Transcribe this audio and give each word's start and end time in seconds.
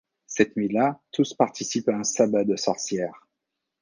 Cette 0.25 0.57
nuit-là, 0.57 0.99
tous 1.11 1.35
participent 1.35 1.89
à 1.89 1.95
un 1.97 2.03
sabbat 2.03 2.43
de 2.43 2.55
sorcières. 2.55 3.27